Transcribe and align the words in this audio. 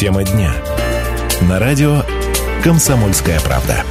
Тема 0.00 0.24
дня. 0.24 0.50
На 1.46 1.58
радио 1.58 2.00
«Комсомольская 2.64 3.38
правда». 3.40 3.84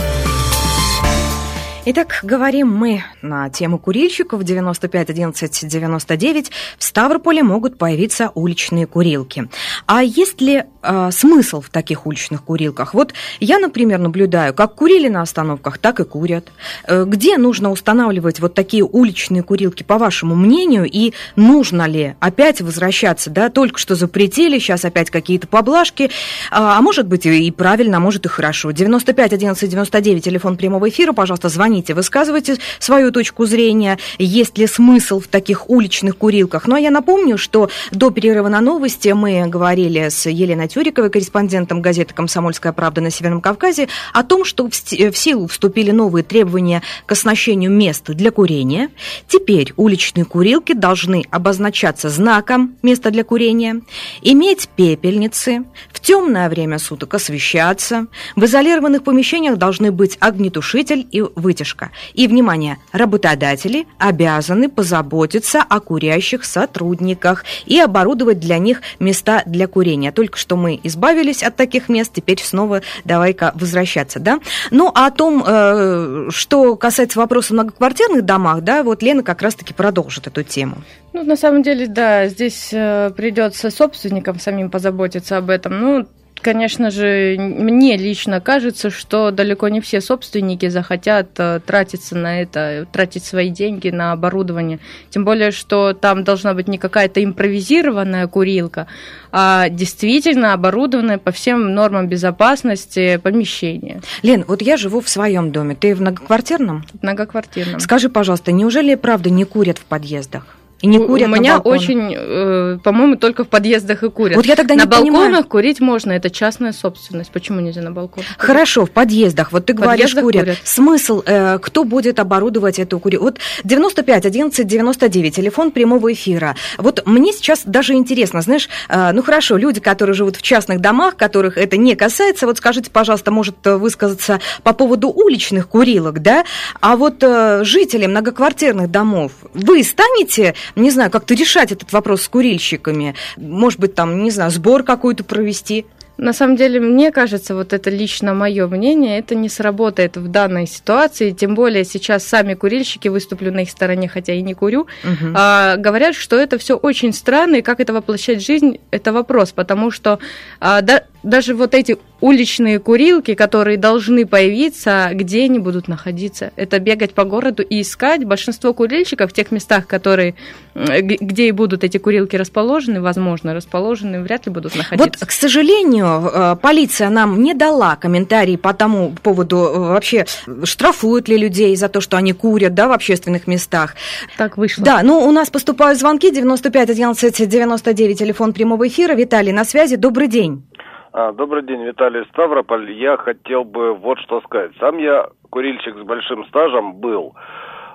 Итак, 1.85 2.21
говорим 2.23 2.67
мы 2.75 3.03
на 3.21 3.51
тему 3.51 3.77
курильщиков 3.77 4.43
95 4.43 5.11
11 5.11 5.67
99. 5.67 6.51
В 6.79 6.83
Ставрополе 6.83 7.43
могут 7.43 7.77
появиться 7.77 8.31
уличные 8.33 8.87
курилки. 8.87 9.49
А 9.85 10.01
есть 10.01 10.41
ли 10.41 10.63
э, 10.81 11.09
смысл 11.11 11.61
в 11.61 11.69
таких 11.69 12.05
уличных 12.05 12.43
курилках? 12.43 12.93
Вот 12.93 13.13
я, 13.39 13.59
например, 13.59 13.99
наблюдаю, 13.99 14.53
как 14.53 14.75
курили 14.75 15.09
на 15.09 15.21
остановках, 15.21 15.77
так 15.77 15.99
и 15.99 16.03
курят. 16.03 16.51
Э, 16.85 17.05
где 17.05 17.37
нужно 17.37 17.71
устанавливать 17.71 18.39
вот 18.39 18.53
такие 18.53 18.83
уличные 18.83 19.43
курилки, 19.43 19.83
по 19.83 19.97
вашему 19.97 20.35
мнению, 20.35 20.85
и 20.85 21.13
нужно 21.35 21.87
ли 21.87 22.15
опять 22.19 22.61
возвращаться, 22.61 23.29
да, 23.29 23.49
только 23.49 23.79
что 23.79 23.95
запретили, 23.95 24.59
сейчас 24.59 24.85
опять 24.85 25.09
какие-то 25.09 25.47
поблажки, 25.47 26.11
а, 26.51 26.77
а 26.77 26.81
может 26.81 27.07
быть 27.07 27.25
и 27.25 27.51
правильно, 27.51 27.97
а 27.97 27.99
может 27.99 28.25
и 28.25 28.29
хорошо. 28.29 28.71
95 28.71 29.33
11 29.33 29.69
99, 29.69 30.23
телефон 30.23 30.57
прямого 30.57 30.89
эфира, 30.89 31.13
пожалуйста, 31.13 31.49
звоните, 31.49 31.93
высказывайте 31.93 32.57
свою 32.79 33.11
точку 33.11 33.45
зрения, 33.45 33.97
есть 34.17 34.57
ли 34.57 34.67
смысл 34.67 35.19
в 35.19 35.27
таких 35.27 35.69
уличных 35.69 36.17
курилках. 36.17 36.67
Ну, 36.67 36.75
а 36.75 36.79
я 36.79 36.91
напомню, 36.91 37.37
что 37.37 37.69
до 37.91 38.11
перерыва 38.11 38.47
на 38.47 38.61
новости 38.61 39.09
мы 39.09 39.45
говорили 39.47 40.09
с 40.09 40.29
Еленой 40.29 40.68
Тюриковой, 40.69 41.09
корреспондентом 41.09 41.81
газеты 41.81 42.13
«Комсомольская 42.13 42.71
правда» 42.71 43.01
на 43.01 43.09
Северном 43.09 43.41
Кавказе, 43.41 43.89
о 44.13 44.23
том, 44.23 44.45
что 44.45 44.69
в 44.69 45.17
силу 45.17 45.47
вступили 45.47 45.91
новые 45.91 46.23
требования 46.23 46.81
к 47.05 47.11
оснащению 47.11 47.71
мест 47.71 48.05
для 48.05 48.31
курения. 48.31 48.89
Теперь 49.27 49.73
уличные 49.75 50.25
курилки 50.25 50.73
должны 50.73 51.25
обозначаться 51.31 52.09
знаком 52.09 52.75
«место 52.81 53.11
для 53.11 53.23
курения», 53.23 53.81
иметь 54.21 54.69
пепельницы, 54.75 55.65
в 55.91 55.99
темное 55.99 56.49
время 56.49 56.79
суток 56.79 57.15
освещаться, 57.15 58.07
в 58.35 58.45
изолированных 58.45 59.03
помещениях 59.03 59.57
должны 59.57 59.91
быть 59.91 60.17
огнетушитель 60.19 61.07
и 61.11 61.21
вытяжка. 61.21 61.89
И, 62.13 62.27
внимание, 62.27 62.77
работодатели 62.91 63.87
обязаны 63.97 64.69
позаботиться 64.69 65.63
о 65.67 65.79
курящих 65.79 66.45
сотрудниках 66.45 67.43
и 67.65 67.79
оборудовать 67.79 68.39
для 68.39 68.59
них 68.59 68.81
места 68.99 69.43
для 69.45 69.67
курения. 69.67 70.11
Только 70.11 70.37
что 70.37 70.55
мы 70.59 70.79
избавились 70.83 71.43
от 71.43 71.55
таких 71.55 71.89
мест, 71.89 72.11
теперь 72.13 72.39
снова 72.41 72.81
давай-ка 73.05 73.51
возвращаться, 73.55 74.19
да? 74.19 74.39
Ну, 74.71 74.91
а 74.93 75.07
о 75.07 75.11
том, 75.11 75.43
э, 75.45 76.27
что 76.29 76.75
касается 76.75 77.19
вопроса 77.19 77.53
многоквартирных 77.53 78.23
домах, 78.23 78.61
да, 78.61 78.83
вот 78.83 79.01
Лена 79.01 79.23
как 79.23 79.41
раз-таки 79.41 79.73
продолжит 79.73 80.27
эту 80.27 80.43
тему. 80.43 80.77
Ну, 81.13 81.23
на 81.23 81.35
самом 81.35 81.63
деле, 81.63 81.87
да, 81.87 82.27
здесь 82.27 82.69
э, 82.71 83.11
придется 83.15 83.71
собственникам 83.71 84.39
самим 84.39 84.69
позаботиться 84.69 85.37
об 85.37 85.49
этом. 85.49 85.79
Ну, 85.79 86.07
конечно 86.41 86.91
же, 86.91 87.35
мне 87.37 87.97
лично 87.97 88.41
кажется, 88.41 88.89
что 88.89 89.31
далеко 89.31 89.67
не 89.69 89.81
все 89.81 90.01
собственники 90.01 90.69
захотят 90.69 91.29
э, 91.37 91.59
тратиться 91.65 92.15
на 92.15 92.41
это, 92.41 92.87
тратить 92.91 93.23
свои 93.23 93.49
деньги 93.49 93.89
на 93.89 94.11
оборудование. 94.11 94.79
Тем 95.09 95.25
более, 95.25 95.51
что 95.51 95.93
там 95.93 96.23
должна 96.23 96.53
быть 96.53 96.67
не 96.67 96.77
какая-то 96.77 97.23
импровизированная 97.23 98.27
курилка, 98.27 98.87
а 99.31 99.69
действительно 99.69 100.53
оборудованное 100.53 101.17
по 101.17 101.31
всем 101.31 101.73
нормам 101.73 102.07
безопасности 102.07 103.17
помещение. 103.17 104.01
Лен, 104.23 104.45
вот 104.47 104.61
я 104.61 104.77
живу 104.77 105.01
в 105.01 105.09
своем 105.09 105.51
доме. 105.51 105.75
Ты 105.75 105.95
в 105.95 106.01
многоквартирном? 106.01 106.85
В 106.93 107.03
многоквартирном. 107.03 107.79
Скажи, 107.79 108.09
пожалуйста, 108.09 108.51
неужели 108.51 108.95
правда 108.95 109.29
не 109.29 109.45
курят 109.45 109.77
в 109.77 109.85
подъездах? 109.85 110.58
И 110.81 110.87
не 110.87 110.97
курят 110.99 111.27
У 111.27 111.31
меня 111.31 111.57
очень, 111.59 112.15
э, 112.15 112.77
по-моему, 112.83 113.17
только 113.17 113.43
в 113.43 113.49
подъездах 113.49 114.03
и 114.03 114.09
курят. 114.09 114.37
Вот 114.37 114.45
я 114.45 114.55
тогда 114.55 114.75
на 114.75 114.81
не 114.81 114.85
балконах 114.85 115.23
понимаю. 115.23 115.43
курить 115.45 115.79
можно, 115.81 116.13
это 116.13 116.29
частная 116.29 116.71
собственность. 116.71 117.31
Почему 117.31 117.59
нельзя 117.59 117.81
на 117.81 117.91
балконах? 117.91 118.27
Хорошо, 118.37 118.85
в 118.85 118.91
подъездах. 118.91 119.51
Вот 119.51 119.65
ты 119.65 119.73
говоришь, 119.73 120.13
курят. 120.15 120.45
курят. 120.45 120.57
Смысл, 120.63 121.21
э, 121.25 121.59
кто 121.59 121.83
будет 121.83 122.19
оборудовать 122.19 122.79
эту 122.79 122.99
курилку? 122.99 123.25
Вот 123.25 123.39
95 123.63 124.25
11 124.25 124.65
99, 124.65 125.35
телефон 125.35 125.71
прямого 125.71 126.13
эфира. 126.13 126.55
Вот 126.77 127.05
мне 127.05 127.33
сейчас 127.33 127.63
даже 127.65 127.93
интересно, 127.93 128.41
знаешь, 128.41 128.69
э, 128.87 129.11
ну 129.11 129.21
хорошо, 129.21 129.57
люди, 129.57 129.81
которые 129.81 130.13
живут 130.13 130.37
в 130.37 130.41
частных 130.41 130.79
домах, 130.79 131.17
которых 131.17 131.57
это 131.57 131.75
не 131.75 131.95
касается, 131.95 132.45
вот 132.45 132.57
скажите, 132.57 132.89
пожалуйста, 132.89 133.31
может 133.31 133.55
высказаться 133.65 134.39
по 134.63 134.73
поводу 134.73 135.09
уличных 135.09 135.67
курилок, 135.67 136.21
да? 136.21 136.45
А 136.79 136.95
вот 136.95 137.21
э, 137.21 137.63
жители 137.65 138.05
многоквартирных 138.05 138.89
домов, 138.89 139.33
вы 139.53 139.83
станете 139.83 140.55
не 140.75 140.91
знаю, 140.91 141.11
как-то 141.11 141.33
решать 141.33 141.71
этот 141.71 141.91
вопрос 141.93 142.23
с 142.23 142.29
курильщиками? 142.29 143.15
Может 143.37 143.79
быть, 143.79 143.95
там, 143.95 144.23
не 144.23 144.31
знаю, 144.31 144.51
сбор 144.51 144.83
какой-то 144.83 145.23
провести? 145.23 145.85
На 146.19 146.33
самом 146.33 146.57
деле, 146.57 146.81
мне 146.81 147.13
кажется, 147.13 147.55
вот 147.55 147.71
это 147.71 147.89
лично 147.89 148.33
мое 148.33 148.67
мнение, 148.67 149.19
это 149.19 149.35
не 149.35 149.47
сработает 149.47 150.17
в 150.17 150.27
данной 150.27 150.67
ситуации, 150.67 151.31
тем 151.31 151.55
более 151.55 151.85
сейчас 151.85 152.25
сами 152.25 152.55
курильщики, 152.55 153.07
выступлю 153.07 153.53
на 153.53 153.61
их 153.61 153.69
стороне, 153.69 154.09
хотя 154.09 154.33
и 154.33 154.41
не 154.41 154.53
курю, 154.53 154.81
угу. 154.81 155.33
а, 155.33 155.77
говорят, 155.77 156.15
что 156.15 156.35
это 156.35 156.57
все 156.57 156.75
очень 156.75 157.13
странно, 157.13 157.55
и 157.57 157.61
как 157.61 157.79
это 157.79 157.93
воплощать 157.93 158.41
в 158.41 158.45
жизнь, 158.45 158.79
это 158.91 159.13
вопрос, 159.13 159.53
потому 159.53 159.91
что 159.91 160.19
а, 160.59 160.81
да, 160.81 161.03
даже 161.23 161.53
вот 161.53 161.73
эти 161.73 161.97
уличные 162.21 162.79
курилки, 162.79 163.33
которые 163.33 163.77
должны 163.77 164.25
появиться, 164.25 165.09
где 165.13 165.45
они 165.45 165.59
будут 165.59 165.87
находиться? 165.87 166.51
Это 166.55 166.79
бегать 166.79 167.13
по 167.13 167.23
городу 167.23 167.63
и 167.63 167.81
искать. 167.81 168.25
Большинство 168.25 168.73
курильщиков 168.73 169.31
в 169.31 169.33
тех 169.33 169.51
местах, 169.51 169.87
которые, 169.87 170.35
где 170.75 171.47
и 171.47 171.51
будут 171.51 171.83
эти 171.83 171.97
курилки 171.97 172.35
расположены, 172.35 173.01
возможно, 173.01 173.53
расположены, 173.53 174.21
вряд 174.21 174.45
ли 174.45 174.51
будут 174.51 174.75
находиться. 174.75 175.19
Вот, 175.19 175.27
к 175.27 175.31
сожалению, 175.31 176.29
э, 176.33 176.55
полиция 176.61 177.09
нам 177.09 177.41
не 177.41 177.53
дала 177.53 177.95
комментарий 177.95 178.57
по 178.57 178.73
тому 178.73 179.13
поводу, 179.21 179.57
э, 179.57 179.79
вообще, 179.79 180.25
штрафуют 180.63 181.27
ли 181.27 181.37
людей 181.37 181.75
за 181.75 181.89
то, 181.89 182.01
что 182.01 182.17
они 182.17 182.33
курят, 182.33 182.73
да, 182.73 182.87
в 182.87 182.91
общественных 182.91 183.47
местах. 183.47 183.95
Так 184.37 184.57
вышло. 184.57 184.83
Да, 184.83 185.01
ну, 185.03 185.19
у 185.27 185.31
нас 185.31 185.49
поступают 185.49 185.99
звонки 185.99 186.31
95 186.31 186.89
11 186.89 187.47
99, 187.47 188.19
телефон 188.19 188.53
прямого 188.53 188.87
эфира. 188.87 189.13
Виталий, 189.13 189.51
на 189.51 189.65
связи, 189.65 189.95
добрый 189.95 190.27
день. 190.27 190.63
А, 191.11 191.31
добрый 191.31 191.63
день, 191.63 191.83
Виталий 191.83 192.23
Ставрополь. 192.25 192.91
Я 192.91 193.17
хотел 193.17 193.63
бы 193.63 193.95
вот 193.95 194.19
что 194.19 194.41
сказать. 194.41 194.71
Сам 194.79 194.97
я 194.99 195.27
курильщик 195.49 195.97
с 195.97 196.01
большим 196.01 196.45
стажем 196.45 196.93
был. 196.93 197.33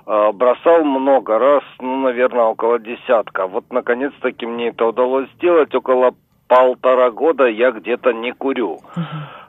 А, 0.05 0.33
бросал 0.33 0.83
много 0.83 1.39
раз, 1.39 1.63
ну, 1.79 2.01
наверное, 2.01 2.43
около 2.43 2.77
десятка. 2.77 3.47
Вот, 3.47 3.71
наконец-таки, 3.71 4.45
мне 4.45 4.69
это 4.69 4.87
удалось 4.87 5.29
сделать. 5.35 5.73
Около 5.73 6.13
полтора 6.49 7.09
года 7.09 7.45
я 7.45 7.71
где-то 7.71 8.11
не 8.11 8.33
курю. 8.33 8.81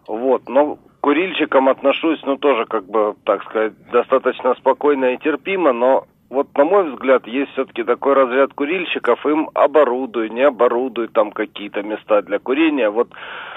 Вот, 0.07 0.49
но 0.49 0.79
курильщикам 1.01 1.69
отношусь, 1.69 2.21
ну, 2.25 2.37
тоже, 2.37 2.67
как 2.67 2.85
бы, 2.85 3.17
так 3.25 3.43
сказать, 3.45 3.73
достаточно 3.91 4.55
спокойно 4.55 5.15
и 5.15 5.19
терпимо, 5.19 5.73
но 5.73 6.05
вот 6.29 6.49
на 6.57 6.65
мой 6.65 6.91
взгляд, 6.91 7.27
есть 7.27 7.53
все-таки 7.53 7.85
такой 7.85 8.15
разряд 8.15 8.53
курильщиков, 8.53 9.25
им 9.27 9.49
оборудуй, 9.55 10.29
не 10.29 10.43
оборудуй 10.43 11.09
там 11.09 11.31
какие-то 11.31 11.83
места 11.83 12.23
для 12.23 12.39
курения. 12.39 12.91
Вот, 12.91 13.09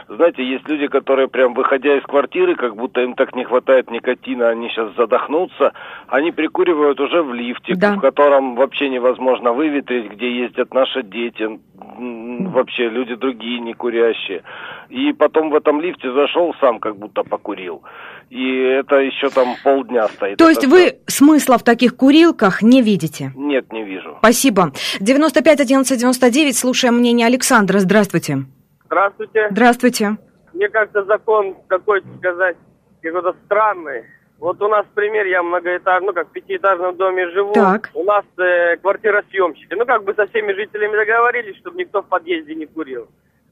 знаете, 0.07 0.43
есть 0.43 0.67
люди, 0.69 0.87
которые 0.87 1.27
прям 1.27 1.55
выходя 1.55 1.97
из 1.97 2.03
квартиры, 2.03 2.55
как 2.55 2.75
будто 2.75 3.01
им 3.01 3.15
так 3.15 3.35
не 3.35 3.43
хватает 3.43 3.89
никотина, 3.89 4.49
они 4.49 4.69
сейчас 4.69 4.95
задохнутся, 4.95 5.73
они 6.07 6.31
прикуривают 6.31 6.99
уже 6.99 7.23
в 7.23 7.33
лифте, 7.33 7.73
да. 7.75 7.95
в 7.95 8.01
котором 8.01 8.55
вообще 8.55 8.89
невозможно 8.89 9.51
выветрить, 9.51 10.11
где 10.11 10.31
ездят 10.31 10.73
наши 10.73 11.01
дети, 11.01 11.59
вообще 11.79 12.89
люди 12.89 13.15
другие 13.15 13.59
не 13.59 13.73
курящие. 13.73 14.43
И 14.89 15.13
потом 15.13 15.49
в 15.49 15.55
этом 15.55 15.81
лифте 15.81 16.11
зашел 16.11 16.53
сам, 16.59 16.79
как 16.79 16.97
будто 16.97 17.23
покурил. 17.23 17.83
И 18.29 18.57
это 18.57 18.97
еще 18.97 19.29
там 19.29 19.55
полдня 19.63 20.07
стоит. 20.07 20.37
То 20.37 20.49
есть 20.49 20.65
вы 20.65 20.99
смысла 21.07 21.57
в 21.57 21.63
таких 21.63 21.95
курилках 21.95 22.61
не 22.61 22.81
видите? 22.81 23.31
Нет, 23.35 23.71
не 23.73 23.83
вижу. 23.83 24.17
Спасибо. 24.19 24.71
95 24.99 25.61
11 25.61 25.99
99, 25.99 26.57
слушаем 26.57 26.97
мнение 26.97 27.25
Александра. 27.27 27.79
Здравствуйте. 27.79 28.45
Здравствуйте. 28.85 29.47
Здравствуйте. 29.51 30.17
Мне 30.53 30.69
кажется, 30.69 31.03
закон 31.05 31.55
какой-то 31.67 32.07
сказать, 32.17 32.57
какой-то 33.01 33.35
странный. 33.45 34.03
Вот 34.39 34.61
у 34.61 34.69
нас 34.69 34.85
пример, 34.95 35.25
я 35.25 35.43
многоэтажный, 35.43 36.07
ну 36.07 36.13
как 36.13 36.29
в 36.29 36.31
пятиэтажном 36.31 36.95
доме 36.95 37.29
живу. 37.29 37.51
Так. 37.53 37.89
У 37.93 38.03
нас 38.03 38.23
э, 38.37 38.77
квартира 38.77 39.23
съемщика. 39.29 39.75
Ну 39.75 39.85
как 39.85 40.03
бы 40.03 40.13
со 40.13 40.27
всеми 40.27 40.53
жителями 40.53 40.95
договорились, 40.95 41.57
чтобы 41.57 41.77
никто 41.77 42.01
в 42.01 42.07
подъезде 42.07 42.55
не 42.55 42.65
курил. 42.65 43.09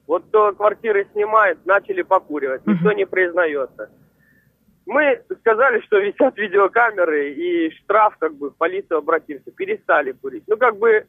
Вот 0.08 0.24
кто 0.30 0.54
квартиры 0.54 1.06
снимает, 1.12 1.66
начали 1.66 2.02
покуривать. 2.02 2.66
Никто 2.66 2.94
не 2.94 3.06
признается. 3.06 3.90
Мы 4.86 5.22
сказали, 5.42 5.82
что 5.82 6.00
висят 6.00 6.38
видеокамеры, 6.38 7.34
и 7.34 7.72
штраф, 7.72 8.16
как 8.18 8.36
бы, 8.36 8.52
в 8.52 8.56
полицию 8.56 9.00
обратился. 9.00 9.52
Перестали 9.52 10.14
курить. 10.14 10.46
Ну, 10.48 10.56
как 10.56 10.78
бы, 10.78 11.06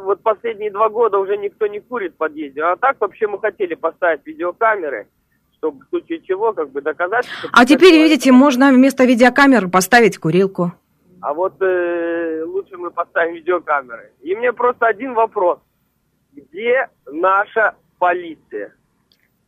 вот 0.00 0.22
последние 0.22 0.70
два 0.70 0.90
года 0.90 1.16
уже 1.18 1.38
никто 1.38 1.66
не 1.66 1.80
курит 1.80 2.12
в 2.12 2.18
подъезде. 2.18 2.62
А 2.62 2.76
так 2.76 3.00
вообще 3.00 3.26
мы 3.26 3.40
хотели 3.40 3.74
поставить 3.74 4.26
видеокамеры, 4.26 5.06
чтобы 5.64 5.84
в 5.84 5.88
случае 5.88 6.20
чего, 6.20 6.52
как 6.52 6.70
бы, 6.70 6.82
доказать... 6.82 7.26
А 7.52 7.64
теперь, 7.64 7.94
видите, 7.94 8.32
можно 8.32 8.70
вместо 8.70 9.04
видеокамеры 9.04 9.68
поставить 9.68 10.18
курилку. 10.18 10.72
А 11.22 11.32
вот 11.32 11.54
э, 11.62 12.44
лучше 12.44 12.76
мы 12.76 12.90
поставим 12.90 13.34
видеокамеры. 13.34 14.12
И 14.20 14.34
мне 14.36 14.52
просто 14.52 14.86
один 14.86 15.14
вопрос. 15.14 15.58
Где 16.34 16.88
наша 17.10 17.74
полиция? 17.98 18.74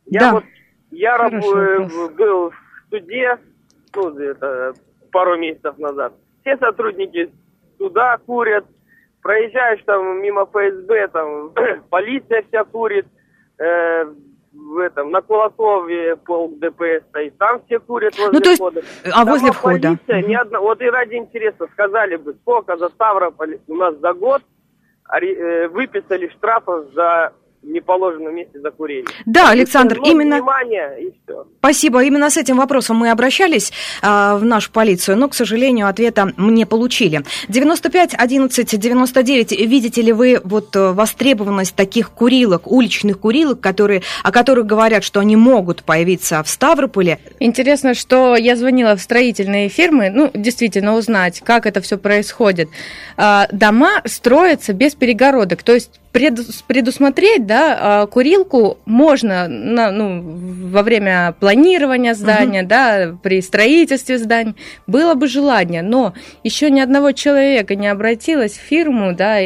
Я 0.07 0.19
Да. 0.19 0.31
вот 0.33 0.43
я 0.89 1.17
раб- 1.17 1.33
э, 1.33 1.87
был 2.17 2.49
в 2.49 2.53
суде, 2.89 3.37
ну, 3.95 4.17
это 4.17 4.73
пару 5.11 5.37
месяцев 5.37 5.77
назад. 5.77 6.13
Все 6.41 6.57
сотрудники 6.57 7.29
суда 7.77 8.17
курят. 8.25 8.65
Проезжаешь 9.21 9.81
там 9.85 10.21
мимо 10.21 10.45
ФСБ, 10.45 11.09
там 11.09 11.51
полиция 11.89 12.43
вся 12.47 12.63
курит. 12.63 13.05
Э, 13.59 14.05
в 14.57 14.79
этом, 14.79 15.11
на 15.11 15.21
Кулакове 15.21 16.15
полк 16.17 16.57
ДПС 16.59 17.03
стоит, 17.09 17.37
там 17.37 17.61
все 17.65 17.79
курят 17.79 18.17
возле 18.17 18.31
Ну, 18.33 18.39
то 18.39 18.49
есть, 18.49 18.59
входа. 18.61 18.81
а 19.13 19.23
возле 19.25 19.39
Сама 19.47 19.53
входа? 19.53 19.97
полиция 20.05 20.21
ни 20.27 20.33
одна- 20.35 20.59
вот 20.59 20.81
и 20.81 20.89
ради 20.89 21.15
интереса 21.15 21.67
сказали 21.73 22.15
бы, 22.15 22.33
сколько 22.41 22.75
за 22.77 22.89
Ставрополь 22.89 23.59
у 23.67 23.75
нас 23.75 23.95
за 23.97 24.13
год 24.13 24.41
э, 25.21 25.67
выписали 25.69 26.27
штрафов 26.29 26.91
за 26.93 27.33
неположенном 27.63 28.35
месте 28.35 28.59
за 28.59 28.71
курение. 28.71 29.07
Да, 29.25 29.49
Александр, 29.49 29.97
Ну, 29.97 30.11
именно... 30.11 30.37
Внимание, 30.37 30.97
и 31.01 31.13
все. 31.23 31.45
Спасибо. 31.59 32.03
Именно 32.03 32.29
с 32.29 32.37
этим 32.37 32.57
вопросом 32.57 32.97
мы 32.97 33.09
обращались 33.09 33.71
а, 34.01 34.37
в 34.37 34.45
нашу 34.45 34.71
полицию, 34.71 35.17
но, 35.17 35.27
к 35.27 35.33
сожалению, 35.33 35.87
ответа 35.87 36.33
не 36.37 36.65
получили. 36.65 37.23
95 37.49 38.15
11 38.17 38.79
99. 38.79 39.51
Видите 39.51 40.01
ли 40.01 40.13
вы 40.13 40.39
вот 40.43 40.75
э, 40.75 40.91
востребованность 40.91 41.75
таких 41.75 42.11
курилок, 42.11 42.71
уличных 42.71 43.19
курилок, 43.19 43.59
которые, 43.59 44.01
о 44.23 44.31
которых 44.31 44.65
говорят, 44.65 45.03
что 45.03 45.19
они 45.19 45.35
могут 45.35 45.83
появиться 45.83 46.41
в 46.43 46.49
Ставрополе? 46.49 47.19
Интересно, 47.39 47.93
что 47.93 48.35
я 48.35 48.55
звонила 48.55 48.95
в 48.95 49.01
строительные 49.01 49.69
фирмы, 49.69 50.09
ну, 50.09 50.31
действительно, 50.33 50.95
узнать, 50.95 51.41
как 51.41 51.65
это 51.65 51.81
все 51.81 51.97
происходит. 51.97 52.69
А, 53.17 53.47
Дома 53.51 54.01
строятся 54.05 54.73
без 54.73 54.95
перегородок, 54.95 55.63
то 55.63 55.73
есть 55.73 55.99
предусмотреть, 56.67 57.45
да, 57.45 57.77
а, 57.79 58.07
курилку 58.07 58.77
можно 58.85 59.47
на, 59.47 59.91
ну, 59.91 60.21
во 60.69 60.83
время 60.83 61.35
планирования 61.39 62.13
здания, 62.13 62.63
да, 62.63 63.15
при 63.21 63.41
строительстве 63.41 64.17
зданий, 64.17 64.55
было 64.85 65.13
бы 65.13 65.27
желание, 65.27 65.81
но 65.81 66.13
еще 66.43 66.69
ни 66.69 66.79
одного 66.79 67.11
человека 67.11 67.75
не 67.75 67.87
обратилось 67.87 68.53
в 68.53 68.61
фирму, 68.61 69.13
да, 69.13 69.37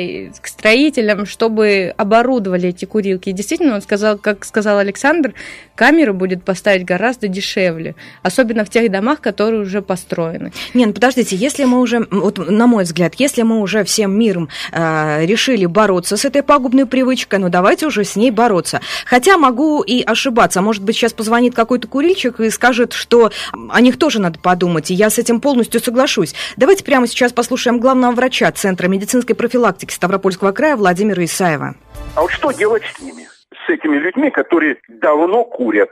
к 0.41 0.47
строителям, 0.47 1.25
чтобы 1.25 1.93
оборудовали 1.97 2.69
эти 2.69 2.85
курилки. 2.85 3.29
И 3.29 3.33
действительно, 3.33 3.75
он 3.75 3.81
сказал, 3.81 4.17
как 4.17 4.45
сказал 4.45 4.77
Александр, 4.77 5.33
камеру 5.75 6.13
будет 6.13 6.43
поставить 6.43 6.85
гораздо 6.85 7.27
дешевле, 7.27 7.95
особенно 8.21 8.65
в 8.65 8.69
тех 8.69 8.91
домах, 8.91 9.21
которые 9.21 9.61
уже 9.61 9.81
построены. 9.81 10.51
Не, 10.73 10.85
ну 10.85 10.93
подождите, 10.93 11.35
если 11.35 11.65
мы 11.65 11.79
уже, 11.79 12.07
вот 12.11 12.37
на 12.37 12.67
мой 12.67 12.83
взгляд, 12.83 13.15
если 13.15 13.41
мы 13.41 13.59
уже 13.59 13.83
всем 13.83 14.17
миром 14.17 14.49
э, 14.71 15.25
решили 15.25 15.65
бороться 15.65 16.17
с 16.17 16.25
этой 16.25 16.43
пагубной 16.61 16.85
привычкой, 16.85 17.39
ну 17.39 17.49
давайте 17.49 17.87
уже 17.87 18.03
с 18.03 18.15
ней 18.15 18.29
бороться. 18.29 18.81
Хотя 19.07 19.35
могу 19.39 19.81
и 19.81 20.03
ошибаться. 20.03 20.61
Может 20.61 20.83
быть, 20.83 20.95
сейчас 20.95 21.11
позвонит 21.11 21.55
какой-то 21.55 21.87
курильщик 21.87 22.39
и 22.39 22.51
скажет, 22.51 22.93
что 22.93 23.31
о 23.51 23.81
них 23.81 23.97
тоже 23.97 24.21
надо 24.21 24.37
подумать, 24.37 24.91
и 24.91 24.93
я 24.93 25.09
с 25.09 25.17
этим 25.17 25.41
полностью 25.41 25.81
соглашусь. 25.81 26.35
Давайте 26.57 26.83
прямо 26.83 27.07
сейчас 27.07 27.33
послушаем 27.33 27.79
главного 27.79 28.11
врача 28.11 28.51
Центра 28.51 28.87
медицинской 28.87 29.35
профилактики 29.35 29.91
Ставропольского 29.91 30.51
края 30.51 30.75
Владимира 30.75 31.25
Исаева. 31.25 31.73
А 32.15 32.21
вот 32.21 32.29
что 32.29 32.51
делать 32.51 32.83
с 32.95 33.01
ними? 33.01 33.27
С 33.65 33.67
этими 33.67 33.97
людьми, 33.97 34.29
которые 34.29 34.77
давно 34.87 35.43
курят 35.43 35.89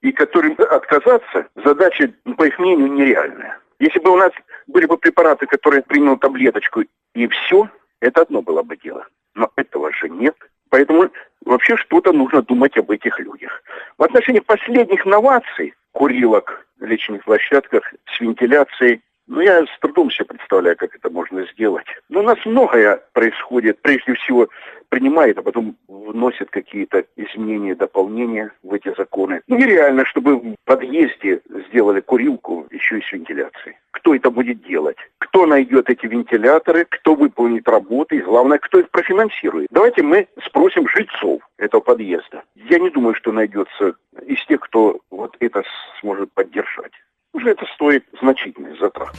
и 0.00 0.10
которым 0.10 0.56
отказаться, 0.58 1.48
задача, 1.62 2.10
ну, 2.24 2.34
по 2.34 2.44
их 2.44 2.58
мнению, 2.58 2.90
нереальная. 2.90 3.58
Если 3.78 3.98
бы 3.98 4.10
у 4.10 4.16
нас 4.16 4.32
были 4.68 4.86
бы 4.86 4.96
препараты, 4.96 5.44
которые 5.46 5.82
принял 5.82 6.16
таблеточку 6.16 6.84
и 7.14 7.28
все, 7.28 7.68
это 8.00 8.22
одно 8.22 8.40
было 8.40 8.62
бы 8.62 8.78
дело. 8.78 9.06
Но 9.38 9.50
этого 9.54 9.92
же 9.92 10.08
нет. 10.08 10.34
Поэтому 10.68 11.08
вообще 11.44 11.76
что-то 11.76 12.12
нужно 12.12 12.42
думать 12.42 12.76
об 12.76 12.90
этих 12.90 13.18
людях. 13.20 13.62
В 13.96 14.02
отношении 14.02 14.40
последних 14.40 15.06
новаций, 15.06 15.74
курилок, 15.92 16.66
лечебных 16.80 17.24
площадках, 17.24 17.94
с 18.12 18.20
вентиляцией, 18.20 19.00
ну, 19.28 19.40
я 19.40 19.64
с 19.64 19.78
трудом 19.80 20.10
себе 20.10 20.24
представляю, 20.24 20.76
как 20.76 20.96
это 20.96 21.10
можно 21.10 21.46
сделать. 21.52 21.86
Но 22.08 22.20
у 22.20 22.22
нас 22.22 22.38
многое 22.46 23.00
происходит. 23.12 23.80
Прежде 23.82 24.14
всего, 24.14 24.48
принимает, 24.88 25.38
а 25.38 25.42
потом 25.42 25.76
вносят 25.86 26.50
какие-то 26.50 27.04
изменения, 27.16 27.74
дополнения 27.74 28.50
в 28.62 28.72
эти 28.72 28.92
законы. 28.96 29.42
Ну, 29.46 29.56
нереально, 29.56 30.04
чтобы 30.06 30.36
в 30.36 30.54
подъезде 30.64 31.42
сделали 31.68 32.00
курилку 32.00 32.66
еще 32.70 32.98
и 32.98 33.02
с 33.02 33.12
вентиляцией. 33.12 33.76
Кто 33.90 34.14
это 34.14 34.30
будет 34.30 34.62
делать? 34.62 34.96
Кто 35.38 35.46
найдет 35.46 35.88
эти 35.88 36.04
вентиляторы? 36.04 36.84
Кто 36.84 37.14
выполнит 37.14 37.68
работы? 37.68 38.16
И 38.16 38.20
главное, 38.20 38.58
кто 38.58 38.80
их 38.80 38.90
профинансирует? 38.90 39.68
Давайте 39.70 40.02
мы 40.02 40.26
спросим 40.44 40.88
жильцов 40.88 41.42
этого 41.58 41.80
подъезда. 41.80 42.42
Я 42.56 42.80
не 42.80 42.90
думаю, 42.90 43.14
что 43.14 43.30
найдется 43.30 43.94
из 44.26 44.44
тех, 44.46 44.58
кто 44.58 44.98
вот 45.12 45.36
это 45.38 45.62
сможет 46.00 46.32
поддержать. 46.32 46.90
Уже 47.32 47.50
это 47.50 47.66
стоит 47.76 48.04
значительных 48.20 48.80
затрат. 48.80 49.14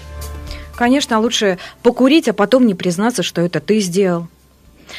Конечно, 0.77 1.21
лучше 1.21 1.57
покурить, 1.83 2.27
а 2.27 2.33
потом 2.33 2.67
не 2.67 2.75
признаться, 2.75 3.23
что 3.23 3.39
это 3.39 3.61
ты 3.61 3.79
сделал. 3.79 4.27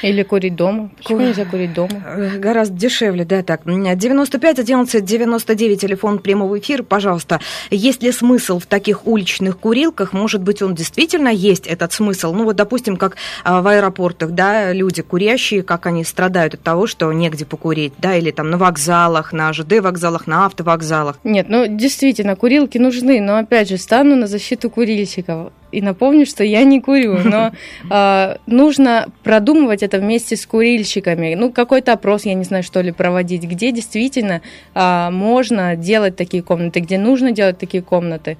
Или 0.02 0.22
курить 0.22 0.56
дома. 0.56 0.90
Почему 0.96 1.20
нельзя 1.20 1.44
курить 1.44 1.72
дома? 1.72 2.02
Гораздо 2.38 2.76
дешевле, 2.76 3.24
да, 3.24 3.42
так. 3.42 3.62
95 3.64 4.58
11 4.58 5.04
99, 5.04 5.80
телефон 5.80 6.18
прямого 6.18 6.58
эфира, 6.58 6.82
пожалуйста. 6.82 7.40
Есть 7.70 8.02
ли 8.02 8.12
смысл 8.12 8.58
в 8.58 8.66
таких 8.66 9.06
уличных 9.06 9.58
курилках? 9.58 10.12
Может 10.12 10.42
быть, 10.42 10.62
он 10.62 10.74
действительно 10.74 11.28
есть, 11.28 11.66
этот 11.66 11.92
смысл? 11.92 12.32
Ну, 12.32 12.44
вот, 12.44 12.56
допустим, 12.56 12.96
как 12.96 13.16
а, 13.44 13.62
в 13.62 13.66
аэропортах, 13.66 14.30
да, 14.30 14.72
люди 14.72 15.02
курящие, 15.02 15.62
как 15.62 15.86
они 15.86 16.04
страдают 16.04 16.54
от 16.54 16.62
того, 16.62 16.86
что 16.86 17.12
негде 17.12 17.44
покурить, 17.44 17.92
да, 17.98 18.16
или 18.16 18.30
там 18.30 18.50
на 18.50 18.58
вокзалах, 18.58 19.32
на 19.32 19.52
ЖД-вокзалах, 19.52 20.26
на 20.26 20.46
автовокзалах. 20.46 21.18
Нет, 21.24 21.46
ну 21.48 21.66
действительно, 21.66 22.36
курилки 22.36 22.78
нужны, 22.78 23.20
но 23.20 23.38
опять 23.38 23.68
же 23.68 23.76
стану 23.76 24.16
на 24.16 24.26
защиту 24.26 24.70
курильщиков 24.70 25.52
и 25.72 25.80
напомню, 25.82 26.26
что 26.26 26.44
я 26.44 26.64
не 26.64 26.80
курю, 26.80 27.18
но 27.24 27.52
э, 27.90 28.36
нужно 28.46 29.08
продумывать 29.22 29.82
это 29.82 29.98
вместе 29.98 30.36
с 30.36 30.46
курильщиками. 30.46 31.34
Ну, 31.34 31.52
какой-то 31.52 31.92
опрос, 31.92 32.24
я 32.24 32.34
не 32.34 32.44
знаю, 32.44 32.62
что 32.62 32.80
ли, 32.80 32.92
проводить, 32.92 33.42
где 33.42 33.72
действительно 33.72 34.42
э, 34.74 35.10
можно 35.10 35.76
делать 35.76 36.16
такие 36.16 36.42
комнаты, 36.42 36.80
где 36.80 36.98
нужно 36.98 37.32
делать 37.32 37.58
такие 37.58 37.82
комнаты. 37.82 38.36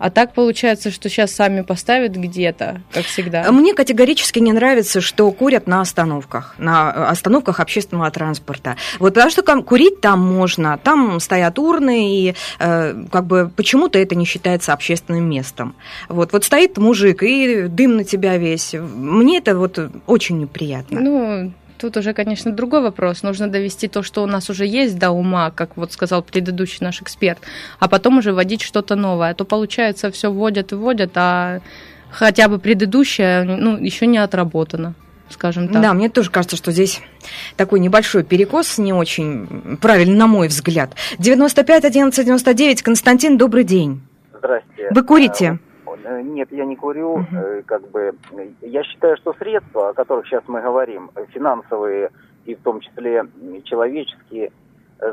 А 0.00 0.08
так 0.08 0.32
получается, 0.32 0.90
что 0.90 1.10
сейчас 1.10 1.30
сами 1.30 1.60
поставят 1.60 2.12
где-то, 2.12 2.80
как 2.90 3.04
всегда. 3.04 3.52
Мне 3.52 3.74
категорически 3.74 4.38
не 4.38 4.52
нравится, 4.52 5.02
что 5.02 5.30
курят 5.30 5.66
на 5.66 5.82
остановках, 5.82 6.54
на 6.56 7.10
остановках 7.10 7.60
общественного 7.60 8.10
транспорта. 8.10 8.76
Вот 8.98 9.12
потому 9.12 9.30
что 9.30 9.42
там 9.42 9.62
курить 9.62 10.00
там 10.00 10.20
можно, 10.20 10.78
там 10.82 11.20
стоят 11.20 11.58
урны, 11.58 12.16
и 12.16 12.34
э, 12.58 13.04
как 13.12 13.26
бы 13.26 13.50
почему-то 13.54 13.98
это 13.98 14.14
не 14.14 14.24
считается 14.24 14.72
общественным 14.72 15.28
местом. 15.28 15.76
Вот, 16.08 16.32
вот 16.32 16.44
стоит 16.44 16.78
мужик, 16.78 17.22
и 17.22 17.66
дым 17.68 17.96
на 17.96 18.04
тебя 18.04 18.38
весь. 18.38 18.72
Мне 18.72 19.36
это 19.36 19.54
вот 19.54 19.78
очень 20.06 20.38
неприятно. 20.38 20.98
Ну, 20.98 21.52
Тут 21.80 21.96
уже, 21.96 22.12
конечно, 22.12 22.52
другой 22.52 22.82
вопрос. 22.82 23.22
Нужно 23.22 23.48
довести 23.48 23.88
то, 23.88 24.02
что 24.02 24.22
у 24.22 24.26
нас 24.26 24.50
уже 24.50 24.66
есть 24.66 24.98
до 24.98 25.12
ума, 25.12 25.50
как 25.50 25.78
вот 25.78 25.92
сказал 25.92 26.22
предыдущий 26.22 26.78
наш 26.82 27.00
эксперт, 27.00 27.38
а 27.78 27.88
потом 27.88 28.18
уже 28.18 28.34
вводить 28.34 28.60
что-то 28.60 28.96
новое. 28.96 29.30
А 29.30 29.34
то 29.34 29.46
получается 29.46 30.10
все 30.10 30.30
вводят 30.30 30.72
и 30.72 30.74
вводят, 30.74 31.12
а 31.14 31.60
хотя 32.10 32.48
бы 32.48 32.58
предыдущее 32.58 33.44
ну, 33.44 33.78
еще 33.78 34.06
не 34.06 34.18
отработано 34.18 34.94
скажем 35.30 35.68
так. 35.68 35.80
Да, 35.80 35.94
мне 35.94 36.08
тоже 36.08 36.28
кажется, 36.28 36.56
что 36.56 36.72
здесь 36.72 37.00
такой 37.56 37.78
небольшой 37.78 38.24
перекос, 38.24 38.78
не 38.78 38.92
очень 38.92 39.78
правильно, 39.80 40.16
на 40.16 40.26
мой 40.26 40.48
взгляд. 40.48 40.90
95 41.18 41.84
11 41.84 42.26
99, 42.26 42.82
Константин, 42.82 43.38
добрый 43.38 43.62
день. 43.62 44.02
Здрасте. 44.36 44.88
Вы 44.90 45.04
курите? 45.04 45.60
Нет, 46.22 46.48
я 46.50 46.64
не 46.64 46.76
курю. 46.76 47.18
Uh-huh. 47.18 47.62
Как 47.64 47.88
бы 47.90 48.14
я 48.60 48.82
считаю, 48.82 49.16
что 49.16 49.34
средства, 49.34 49.90
о 49.90 49.92
которых 49.92 50.26
сейчас 50.26 50.42
мы 50.46 50.60
говорим, 50.60 51.10
финансовые 51.28 52.10
и 52.44 52.54
в 52.54 52.62
том 52.62 52.80
числе 52.80 53.26
человеческие, 53.64 54.50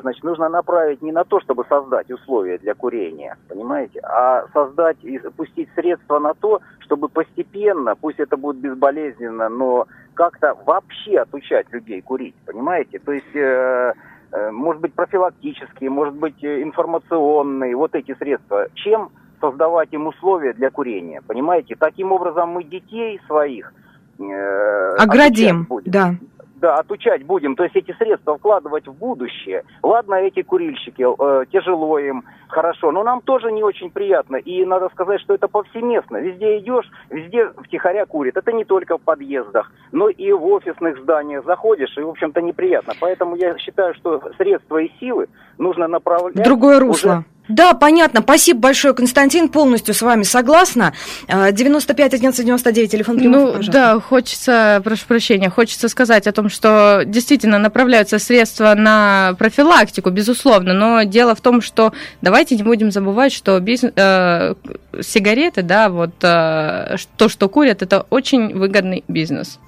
значит, 0.02 0.24
нужно 0.24 0.50
направить 0.50 1.02
не 1.02 1.12
на 1.12 1.24
то, 1.24 1.40
чтобы 1.40 1.66
создать 1.70 2.10
условия 2.12 2.58
для 2.58 2.74
курения, 2.74 3.38
понимаете, 3.48 4.00
а 4.04 4.46
создать 4.54 4.98
и 5.04 5.18
пустить 5.36 5.70
средства 5.76 6.20
на 6.20 6.34
то, 6.34 6.62
чтобы 6.80 7.10
постепенно, 7.10 7.96
пусть 7.96 8.20
это 8.20 8.38
будет 8.38 8.58
безболезненно, 8.58 9.50
но 9.50 9.88
как-то 10.14 10.56
вообще 10.66 11.20
отучать 11.20 11.72
людей 11.72 12.02
курить, 12.02 12.36
понимаете? 12.46 13.00
То 13.00 13.12
есть 13.12 13.36
э, 13.36 13.94
э, 14.32 14.52
может 14.52 14.82
быть 14.82 14.94
профилактические, 14.94 15.90
может 15.90 16.16
быть 16.16 16.44
информационные, 16.44 17.76
вот 17.76 17.96
эти 17.96 18.16
средства. 18.16 18.68
Чем 18.74 19.12
создавать 19.40 19.90
им 19.92 20.08
условия 20.08 20.54
для 20.54 20.70
курения, 20.70 21.22
понимаете? 21.26 21.76
Таким 21.76 22.12
образом 22.12 22.50
мы 22.50 22.64
детей 22.64 23.20
своих 23.28 23.74
э, 24.20 24.96
оградим, 24.98 25.64
будем. 25.64 25.92
да. 25.92 26.16
да, 26.56 26.78
отучать 26.78 27.24
будем, 27.24 27.56
то 27.56 27.64
есть 27.64 27.76
эти 27.76 27.94
средства 27.94 28.38
вкладывать 28.38 28.88
в 28.88 28.94
будущее. 28.94 29.64
Ладно, 29.84 30.16
эти 30.16 30.42
курильщики, 30.42 31.04
э, 31.04 31.46
тяжело 31.52 32.00
им, 32.00 32.24
хорошо, 32.48 32.92
но 32.92 33.04
нам 33.04 33.22
тоже 33.22 33.52
не 33.52 33.64
очень 33.64 33.92
приятно. 33.92 34.38
И 34.38 34.66
надо 34.66 34.90
сказать, 34.90 35.22
что 35.22 35.34
это 35.34 35.48
повсеместно. 35.48 36.18
Везде 36.18 36.58
идешь, 36.60 36.90
везде 37.10 37.52
втихаря 37.64 38.06
курит. 38.06 38.38
Это 38.38 38.52
не 38.52 38.66
только 38.66 38.98
в 38.98 39.02
подъездах, 39.02 39.72
но 39.92 40.10
и 40.10 40.32
в 40.32 40.46
офисных 40.46 41.00
зданиях 41.00 41.46
заходишь, 41.46 41.96
и, 41.98 42.02
в 42.02 42.10
общем-то, 42.10 42.42
неприятно. 42.42 42.94
Поэтому 43.00 43.36
я 43.36 43.58
считаю, 43.58 43.94
что 43.96 44.22
средства 44.38 44.78
и 44.78 44.92
силы 45.00 45.28
нужно 45.58 45.88
направлять... 45.88 46.44
Другое 46.44 46.80
русло. 46.80 47.10
Уже 47.10 47.37
да, 47.48 47.74
понятно. 47.74 48.22
Спасибо 48.22 48.60
большое, 48.60 48.94
Константин. 48.94 49.50
Полностью 49.50 49.94
с 49.94 50.02
вами 50.02 50.24
согласна. 50.24 50.94
95 51.28 52.14
11 52.14 52.46
99, 52.46 52.92
телефон 52.92 53.18
прямого, 53.18 53.40
Ну, 53.40 53.48
пожалуйста. 53.48 53.72
да, 53.72 54.00
хочется, 54.00 54.82
прошу 54.84 55.06
прощения, 55.08 55.50
хочется 55.50 55.90
сказать 55.90 56.28
о 56.28 56.32
том, 56.32 56.50
что 56.50 57.04
действительно 57.06 57.60
направляются 57.60 58.20
средства 58.20 58.74
на 58.76 59.36
профилактику, 59.38 60.10
безусловно, 60.10 60.74
но 60.74 61.04
дело 61.04 61.36
в 61.36 61.42
том, 61.42 61.62
что 61.62 61.94
давайте 62.22 62.56
не 62.56 62.64
будем 62.64 62.92
забывать, 62.92 63.32
что 63.34 63.60
бизнес, 63.60 63.94
э, 63.96 64.54
сигареты, 65.02 65.62
да, 65.62 65.90
вот 65.90 66.12
э, 66.24 66.96
то, 67.18 67.30
что 67.30 67.50
курят, 67.50 67.82
это 67.82 68.06
очень 68.10 68.54
выгодный 68.58 69.04
бизнес. 69.08 69.60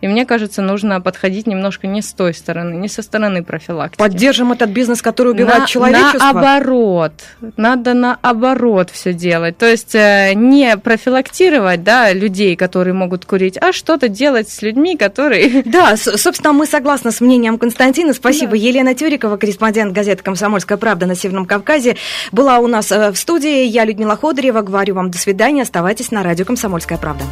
И 0.00 0.08
мне 0.08 0.24
кажется, 0.26 0.62
нужно 0.62 1.00
подходить 1.00 1.46
немножко 1.46 1.86
не 1.86 2.02
с 2.02 2.12
той 2.12 2.34
стороны, 2.34 2.74
не 2.74 2.88
со 2.88 3.02
стороны 3.02 3.42
профилактики. 3.42 3.98
Поддержим 3.98 4.52
этот 4.52 4.70
бизнес, 4.70 5.02
который 5.02 5.32
убивает 5.32 5.62
на, 5.62 5.66
человечество? 5.66 6.18
Наоборот. 6.18 7.12
Надо 7.56 7.94
наоборот 7.94 8.90
все 8.90 9.12
делать. 9.12 9.58
То 9.58 9.66
есть 9.66 9.94
э, 9.94 10.32
не 10.34 10.76
профилактировать 10.76 11.82
да, 11.82 12.12
людей, 12.12 12.56
которые 12.56 12.94
могут 12.94 13.24
курить, 13.24 13.58
а 13.60 13.72
что-то 13.72 14.08
делать 14.08 14.48
с 14.48 14.62
людьми, 14.62 14.96
которые... 14.96 15.62
Да, 15.68 15.96
собственно, 15.96 16.52
мы 16.52 16.66
согласны 16.66 17.12
с 17.12 17.20
мнением 17.20 17.58
Константина. 17.58 18.14
Спасибо. 18.14 18.52
Да. 18.52 18.56
Елена 18.56 18.94
Тюрикова, 18.94 19.36
корреспондент 19.36 19.92
газеты 19.92 20.22
«Комсомольская 20.22 20.78
правда» 20.78 21.06
на 21.06 21.14
Северном 21.14 21.46
Кавказе, 21.46 21.96
была 22.32 22.58
у 22.58 22.66
нас 22.66 22.90
э, 22.90 23.10
в 23.10 23.16
студии. 23.16 23.64
Я, 23.64 23.84
Людмила 23.84 24.16
Ходорева, 24.16 24.62
говорю 24.62 24.94
вам 24.94 25.10
до 25.10 25.18
свидания. 25.18 25.62
Оставайтесь 25.62 26.10
на 26.10 26.22
радио 26.22 26.44
«Комсомольская 26.44 26.98
правда». 26.98 27.24